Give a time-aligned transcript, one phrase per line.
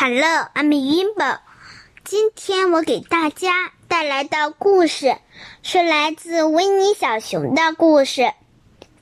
[0.00, 1.38] Hello，I'm Yimbo。
[2.04, 5.16] 今天我给大家带来的故事
[5.64, 8.32] 是来自维尼小熊的故事，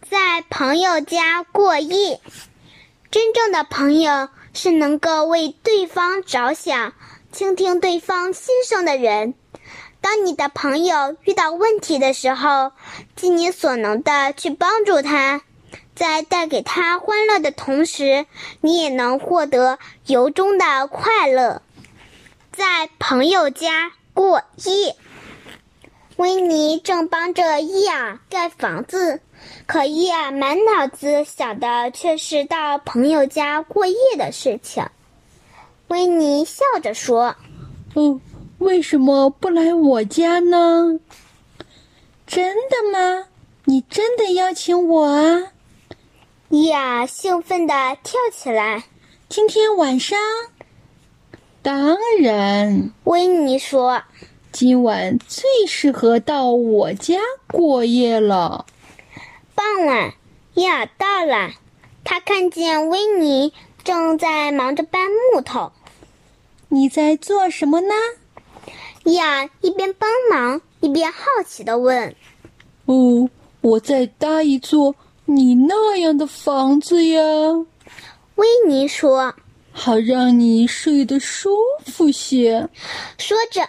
[0.09, 2.22] 在朋友家过夜。
[3.11, 6.95] 真正的朋友是能够为对方着想、
[7.31, 9.35] 倾听对方心声的人。
[10.01, 12.72] 当你的朋友遇到问题的时候，
[13.15, 15.42] 尽你所能的去帮助他。
[15.97, 18.27] 在带给他欢乐的同时，
[18.60, 21.62] 你也能获得由衷的快乐。
[22.52, 24.95] 在朋友家过夜，
[26.16, 29.20] 维尼正帮着伊尔盖房子，
[29.66, 34.86] 可伊尔满脑子想的却是到朋友家过夜的事情。
[35.88, 37.36] 维尼笑着说
[37.94, 38.20] ：“哦，
[38.58, 41.00] 为什么不来我家呢？
[42.27, 43.28] 真的吗？
[43.64, 45.52] 你真的邀请我啊？”
[46.48, 47.74] 伊尔兴奋地
[48.05, 48.84] 跳起来。
[49.28, 50.16] 今天晚上，
[51.60, 54.05] 当然，维尼说
[54.52, 57.17] ：“今晚最适合到我家
[57.48, 58.64] 过夜了。”
[59.56, 60.14] 傍晚，
[60.55, 61.50] 伊尔到了，
[62.05, 63.52] 他看见维尼
[63.83, 65.72] 正在忙着搬木头。
[66.69, 67.94] 你在做什么呢？
[69.02, 72.14] 伊尔一边帮忙一边好奇地问
[72.86, 73.28] ：“哦，
[73.62, 74.94] 我在搭一座。”
[75.28, 77.20] 你那样的房子呀，
[78.36, 79.34] 维尼说
[79.72, 81.50] ：“好让你睡得舒
[81.84, 82.68] 服些。”
[83.18, 83.68] 说着，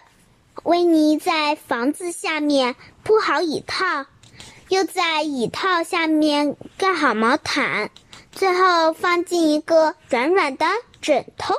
[0.64, 4.06] 维尼在房子下面铺好椅套，
[4.70, 7.90] 又在椅套下面盖好毛毯，
[8.32, 10.68] 最后放进一个软软的
[11.02, 11.56] 枕头，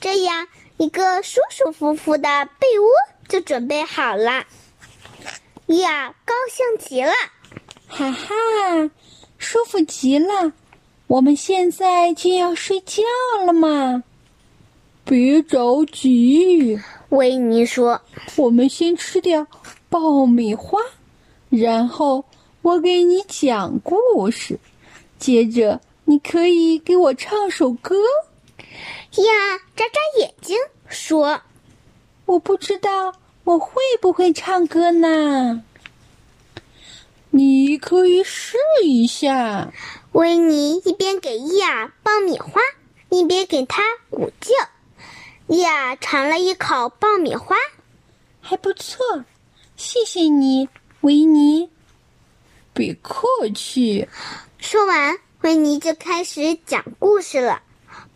[0.00, 2.88] 这样一个舒舒服服的被窝
[3.28, 4.46] 就准备好了。
[5.66, 7.12] 呀，高兴极了！
[7.86, 8.90] 哈哈，
[9.40, 10.52] 舒服极了！
[11.06, 13.02] 我们现在就要睡觉
[13.46, 14.04] 了嘛。
[15.02, 18.02] 别着急，维尼说
[18.36, 19.46] ：“我们先吃点
[19.88, 20.78] 爆米花，
[21.48, 22.22] 然后
[22.60, 24.60] 我给你讲故事，
[25.18, 27.96] 接着你可以给我唱首歌。”
[29.16, 29.24] 呀，
[29.74, 30.54] 眨眨眼睛
[30.86, 31.40] 说
[32.26, 33.14] ：“我不知道
[33.44, 35.64] 我会不会唱歌呢。”
[37.32, 38.39] 你可以试
[38.80, 39.72] 一下。
[40.12, 42.60] 维尼一边给伊尔爆米花，
[43.08, 44.56] 一边给他鼓劲。
[45.46, 47.56] 伊尔尝了一口爆米花，
[48.40, 49.24] 还不错。
[49.76, 50.68] 谢谢你，
[51.00, 51.70] 维尼。
[52.72, 54.08] 别客气。
[54.58, 57.62] 说完，维尼就开始讲故事了。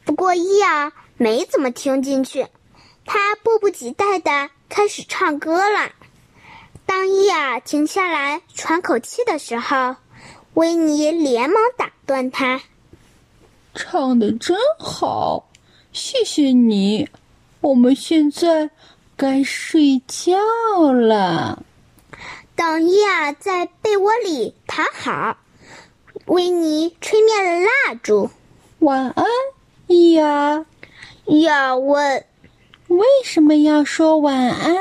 [0.04, 2.46] 不过伊尔没怎么听进去，
[3.04, 5.92] 他迫不及待的开始唱歌了。
[6.86, 9.96] 当伊尔停下来喘口气的时候，
[10.54, 12.62] 维尼连忙打断他
[13.74, 15.48] ：“唱的真好，
[15.92, 17.08] 谢谢你。
[17.60, 18.70] 我们现在
[19.16, 20.32] 该睡觉
[20.92, 21.64] 了。”
[22.54, 25.38] 等伊尔在被窝里躺好，
[26.26, 28.30] 维尼吹灭了蜡烛。
[28.78, 29.26] “晚安，
[29.88, 30.64] 伊尔。”
[31.26, 32.24] 伊尔问
[32.86, 34.76] ：“为什么要说晚安？”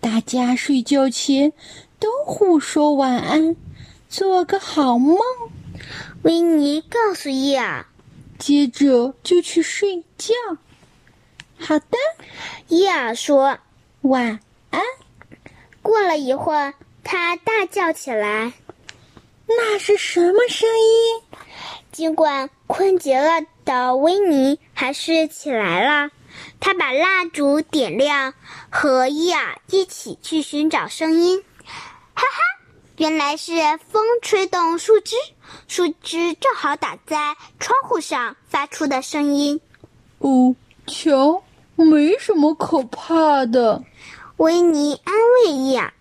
[0.00, 1.52] 大家睡觉前
[1.98, 3.56] 都互说晚安，
[4.10, 5.16] 做个好梦。
[6.22, 7.86] 维尼告诉伊尔，
[8.38, 10.34] 接着就去睡觉。
[11.58, 11.96] 好的，
[12.66, 13.58] 伊尔说
[14.00, 14.40] 晚
[14.70, 14.82] 安。
[15.80, 18.52] 过了一会儿，他大叫起来
[19.46, 21.38] ：“那是什么声音？”
[21.92, 26.10] 尽管困极了的维尼还是起来了。
[26.58, 28.34] 他把蜡烛点亮，
[28.70, 31.42] 和伊尔一起去寻找声音。
[31.64, 32.38] 哈哈，
[33.00, 33.52] 原来是
[33.90, 35.16] 风吹动树枝，
[35.68, 39.58] 树枝正好打在窗户上发出的声音。
[40.18, 40.54] 哦，
[40.86, 41.42] 瞧，
[41.76, 43.82] 没什么可怕的。
[44.36, 45.94] 维尼安慰伊尔。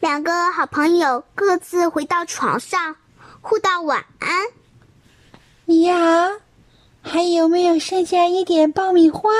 [0.00, 2.96] 两个好朋友各自回到床上，
[3.40, 4.44] 互道晚安。
[5.82, 6.30] 呀，
[7.00, 9.30] 还有没有剩下一点爆米花？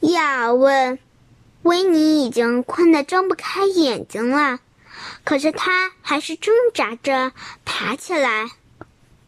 [0.00, 0.98] 伊尔问
[1.64, 4.60] ：“维尼已经困得睁不开眼睛了，
[5.24, 7.32] 可是他还是挣扎着
[7.64, 8.48] 爬起来。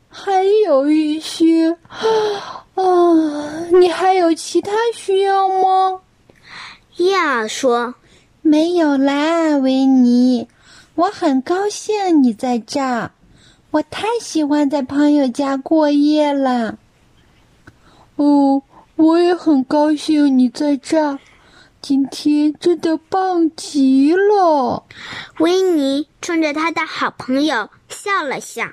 [0.08, 1.76] 还有一些
[2.74, 6.00] 啊，你还有其他需要吗？”
[6.96, 7.94] 伊尔说
[8.42, 10.48] ：“没有啦，维尼，
[10.94, 13.12] 我很高兴你在这儿，
[13.70, 16.78] 我太喜欢在朋友家过夜了。”
[18.16, 18.62] 哦。
[18.96, 21.18] 我也很高兴你在这儿，
[21.82, 24.84] 今天真的棒极了。
[25.38, 28.68] 维尼冲着他的好朋友笑了笑。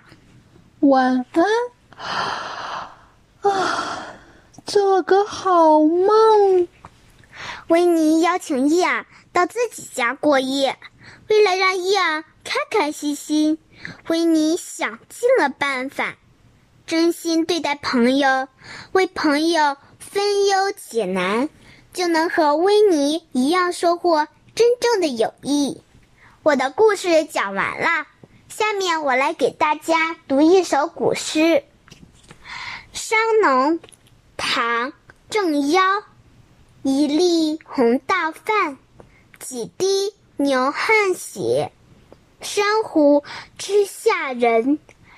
[0.81, 1.45] 晚安。
[3.41, 4.05] 啊，
[4.65, 6.67] 做个好梦。
[7.69, 10.77] 维尼邀请伊尔到自己家过夜，
[11.29, 13.57] 为了让伊尔开开心心，
[14.09, 16.15] 维尼想尽了办法，
[16.85, 18.47] 真心对待朋友，
[18.91, 21.49] 为朋友分忧解难，
[21.97, 25.81] 就能和维尼一样收获真正的友谊。
[26.43, 28.05] 我的故事讲完了，
[28.47, 31.39] 下面我来给大家读一首古诗
[32.93, 33.79] 《商农》，
[34.37, 34.91] 唐·
[35.31, 36.03] 郑繇。
[36.83, 38.13] 一粒红豆
[38.45, 38.77] 饭，
[39.39, 41.71] 几滴牛汗血。
[42.41, 43.23] 珊瑚
[43.57, 44.77] 之下人，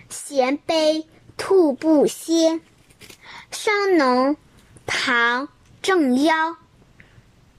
[0.10, 1.06] 衔杯
[1.36, 2.62] 吐不歇。
[3.52, 4.38] 商农，
[4.86, 5.48] 唐·
[5.82, 6.56] 郑繇。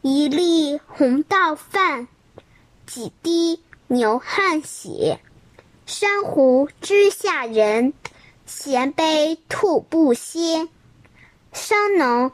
[0.02, 2.08] 一粒红豆饭，
[2.86, 5.20] 几滴牛汗血。
[5.84, 7.92] 珊瑚之下人，
[8.46, 10.68] 衔杯吐不歇。
[11.52, 12.32] 商农，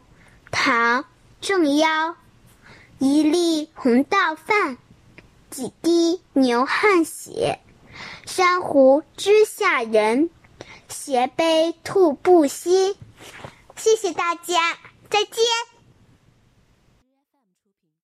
[0.52, 1.06] 唐。
[1.40, 2.16] 正腰，
[2.98, 4.78] 一粒红豆饭，
[5.50, 7.58] 几滴牛汗血。
[8.26, 10.30] 珊瑚之下人，
[10.88, 12.94] 衔杯吐不歇。
[13.76, 14.78] 谢谢大家，
[15.10, 15.75] 再见。